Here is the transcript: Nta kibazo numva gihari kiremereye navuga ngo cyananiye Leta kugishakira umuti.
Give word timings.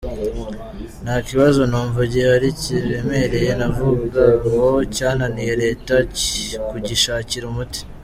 Nta 1.03 1.15
kibazo 1.27 1.61
numva 1.71 1.99
gihari 2.13 2.47
kiremereye 2.61 3.51
navuga 3.59 4.23
ngo 4.45 4.67
cyananiye 4.95 5.53
Leta 5.63 5.95
kugishakira 6.69 7.45
umuti. 7.51 7.81